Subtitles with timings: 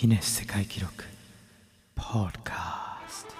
[0.00, 1.04] ギネス世界記録。
[1.96, 3.32] ポッドカスト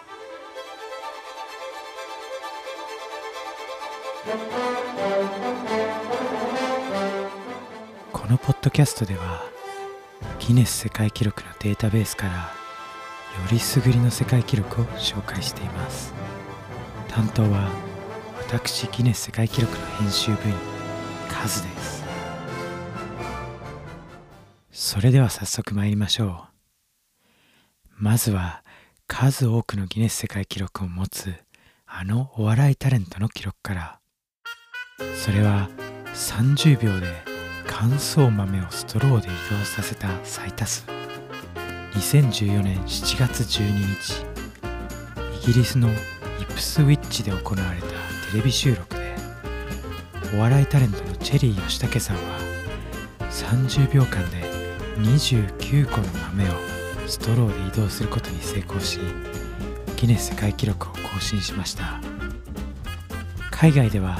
[8.12, 9.44] このポッドキャストでは
[10.40, 12.40] ギネス世界記録のデータベースからよ
[13.52, 16.12] りすぐりの世界記録を紹介しています。
[17.06, 17.70] 担当は
[18.48, 20.56] 私ギネス世界記録の編集部員
[21.28, 22.07] カズです。
[24.80, 26.44] それでは早速参りましょ
[27.90, 27.94] う。
[27.96, 28.62] まずは
[29.08, 31.34] 数多くのギネス世界記録を持つ
[31.84, 33.98] あのお笑いタレントの記録から。
[35.16, 35.68] それは
[36.14, 37.08] 30秒で
[37.66, 40.84] 乾燥豆をストローで移動させた最多数。
[41.94, 44.24] 2014年7月12日
[45.42, 45.92] イギリスのイ
[46.46, 47.88] プスウィッチで行われた
[48.30, 49.16] テレビ収録で
[50.36, 52.38] お笑いタレントのチェリー吉武さんは
[53.28, 54.47] 30秒間で
[54.98, 56.52] 29個の豆を
[57.06, 58.98] ストローで移動することに成功し
[59.96, 62.00] ギネス世界記録を更新しました。
[63.50, 64.18] 海外では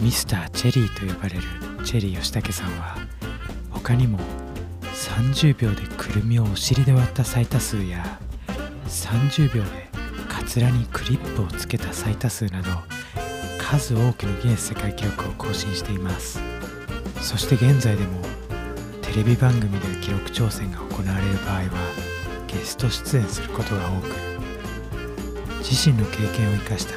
[0.00, 1.42] ミスターチェリーと呼ばれる
[1.84, 2.96] チェリー吉武さんは
[3.70, 4.18] 他にも
[4.82, 8.18] 30秒でくるみをお尻で割った最多数や
[8.86, 9.88] 30秒で
[10.28, 12.70] カツラにクリップをつけた最多数など
[13.58, 16.40] 数多くのギネス世界記録を更新しています。
[17.20, 18.22] そして現在でも
[19.08, 21.70] テレビ番組で記録挑戦が行われる場合は
[22.46, 24.08] ゲスト出演することが多く
[25.58, 26.94] 自身の経験を生かした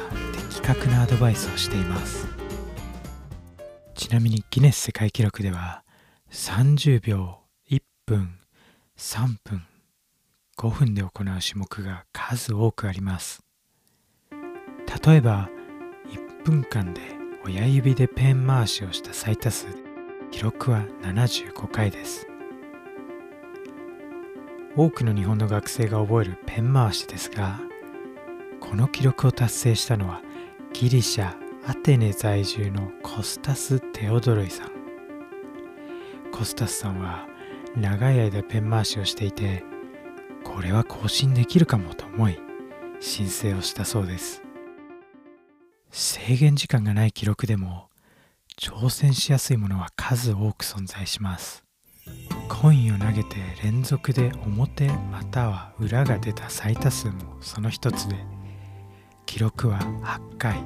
[0.50, 2.28] 的確なアドバイスをしています。
[3.94, 5.84] ちなみにギネス世界記録では
[6.30, 7.38] 30秒
[7.70, 8.38] 1分
[8.98, 9.62] 3分
[10.58, 13.42] 5分で行う種目が数多くあります。
[14.30, 15.48] 例えば
[16.10, 17.00] 1分間で
[17.46, 19.66] 親指でペン回しをした最多数
[20.32, 22.26] 記録は75回です。
[24.74, 27.60] 多くの日本の学生が覚えるペン回しですが
[28.58, 30.22] この記録を達成したのは
[30.72, 31.36] ギリシャ
[31.66, 34.70] アテネ在住のコスタス・テオドロイさん。
[36.32, 37.28] コスタスさんは
[37.76, 39.62] 長い間ペン回しをしていて
[40.42, 42.40] これは更新できるかもと思い
[43.00, 44.42] 申請をしたそうです。
[45.90, 47.91] 制限時間がない記録でも
[48.58, 51.64] 挑戦しやすいものは数多く存在します。
[52.48, 58.16] コインを投げて連続で表または裏が出た最多数もその一つで
[59.26, 60.64] 記録は8回。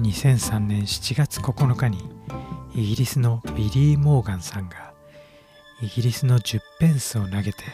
[0.00, 2.08] 2003年7月9日に
[2.74, 4.92] イギリスのビリー・モーガンさんが
[5.82, 7.64] イギリスの10ペンスを投げて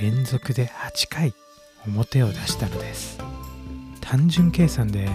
[0.00, 1.34] 連続で8回
[1.86, 3.18] 表を出したのです。
[4.00, 5.08] 単純計算で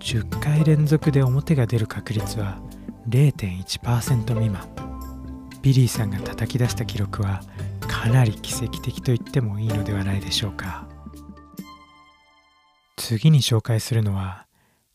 [0.00, 2.60] 10回連続で表が出る確率は
[3.08, 4.68] 0.1%未満。
[5.62, 7.42] ビリーさんが叩き出した記録は
[7.80, 10.86] かなり奇跡的と言ってもいいのではないでしょうか。
[12.96, 14.46] 次に紹介するのは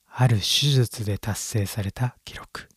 [0.07, 2.69] ある手術で達成された記録。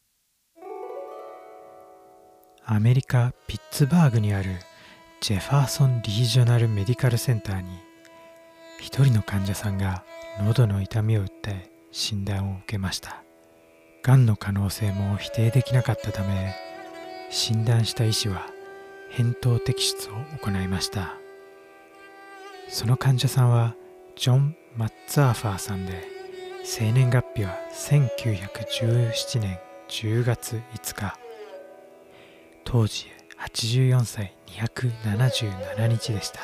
[2.64, 4.50] アメリカ・ピッツバーグにある
[5.20, 7.68] ジェファーソン・リージョナル・メディカルセンターに
[8.80, 10.04] 一人の患者さんが
[10.40, 13.22] 喉の痛みを訴え診断を受けました。
[14.02, 16.56] がんの可能性も否定できなかったため
[17.30, 18.48] 診断した医師は
[19.12, 21.14] 扁桃摘出を行いました。
[22.68, 23.76] その患者さんは
[24.16, 26.02] ジョン・マッツァーファーさんで
[26.64, 31.16] 生年月日は1917年10月5日。
[32.64, 33.06] 当時
[33.38, 36.40] 84歳277日でした。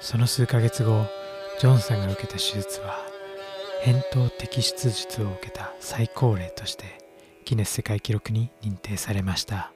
[0.00, 1.06] その数ヶ月後
[1.60, 2.98] ジョンさんが受けた手術は
[3.84, 6.84] 扁桃摘出術を受けた最高齢として
[7.44, 9.72] ギネス世界記録に認定されました。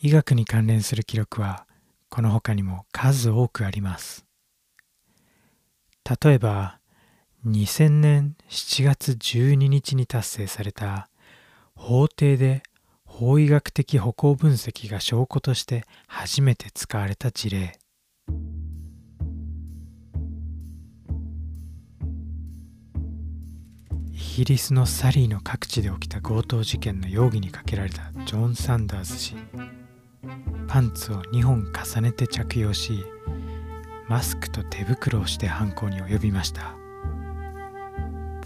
[0.00, 1.66] 医学に関連する記録は
[2.08, 4.24] この他にも数多くあります。
[6.22, 6.78] 例えば
[7.46, 11.08] 2000年7月12日に達成された
[11.74, 12.62] 法廷で
[13.04, 17.78] 法医学的歩行分析が証拠として初めて使われた事例。
[24.34, 29.36] ギリスのサリーの各地で起きた強盗事件の容疑にかけられたジョン・サンダーズ氏。
[30.66, 33.04] パンツを2本重ねて着用し
[34.08, 36.74] マスクと手袋をして犯行に及びました。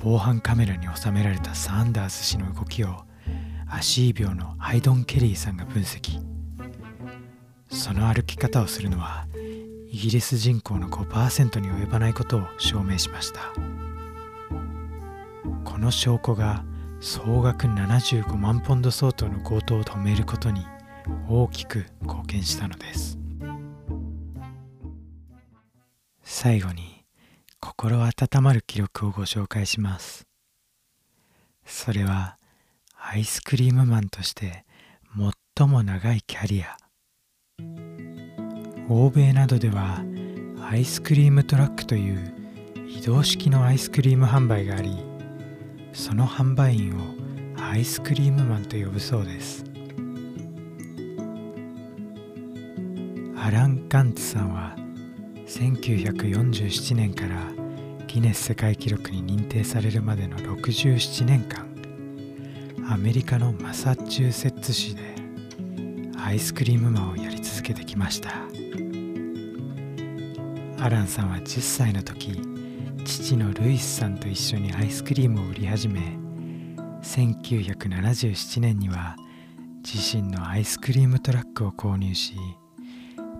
[0.04, 3.04] 防犯カメラに収められたサンダーズ氏の動きを
[3.66, 6.20] 足病のアイドン・ケリーさんが分析。
[7.70, 9.26] その歩き方をするのは
[9.90, 13.77] イギリス人口の5%に及ばないことを証明しました。
[15.78, 16.64] この証拠が
[17.00, 20.66] 総額75万ポンド相当の強盗を止めることに
[21.30, 23.16] 大きく貢献したのです。
[26.24, 27.04] 最後に
[27.60, 28.10] 心温
[28.42, 30.26] まる記録をご紹介します。
[31.64, 32.38] それは
[33.00, 34.64] アイスクリームマンとして
[35.56, 36.76] 最も長いキャリア。
[38.88, 40.02] 欧米などでは
[40.60, 42.34] アイスクリームトラックという
[42.88, 45.07] 移動式のアイスクリーム販売があり
[45.98, 49.64] その販売員をアイスクリームマンと呼ぶそうです。
[53.36, 54.76] アラン・ガンツさんは
[55.46, 57.50] 1947年から
[58.06, 61.66] ギネス世界記録に認定されるまでの67年間
[62.88, 65.02] アメリカのマサチューセッツ市で
[66.16, 68.30] アイスクリームマンをやり続けてきました。
[70.80, 72.57] アランさんは10歳の時
[73.08, 76.18] 父のルイスさんと一緒にアイスクリームを売り始め
[77.02, 79.16] 1977年には
[79.82, 82.34] 自身のアイスクリームトラックを購入し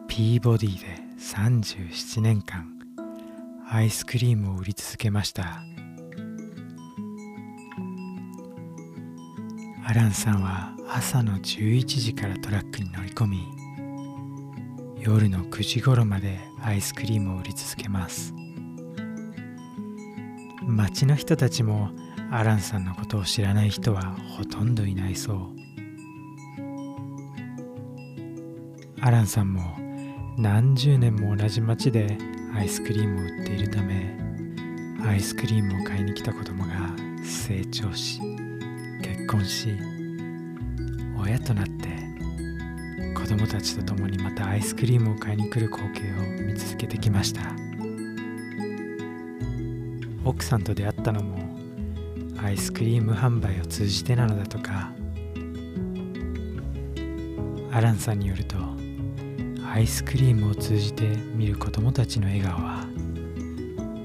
[0.09, 0.87] ピーボディで
[1.19, 2.79] 37年間
[3.69, 5.62] アイスクリームを売り続けました。
[9.85, 13.47] アランさんは朝の11時からトラックに乗り込み
[14.99, 18.32] 夜の9時頃までアイスクリームを売り続けます。
[20.79, 21.91] 街の人たちも
[22.31, 25.49] アランさんのことを知らない人はほとんどいないそう。
[29.01, 29.77] アランさんも
[30.39, 32.17] 何十年も同じ町で
[32.55, 34.17] アイスクリームを売っているため
[35.05, 36.95] アイスクリームを買いに来た子供が
[37.25, 38.21] 成長し
[39.03, 39.77] 結婚し
[41.21, 41.89] 親となって
[43.15, 47.68] 子供たちと共にまたアイスクリームを買いに来る光景を見続けてきました。
[50.29, 51.39] 奥さんと出会ったのも
[52.39, 54.93] アイスクリーム販売を通じてなのだとか。
[57.73, 58.57] アランさんによると
[59.67, 62.85] アイスクリームを通じて見る子供たちの笑顔は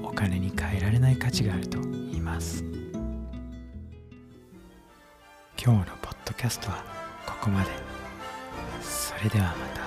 [0.02, 2.64] お金に換えられない価値があると言います。
[5.62, 6.84] 今日のポッドキャストは
[7.26, 7.70] ここまで。
[8.80, 9.83] それではまた。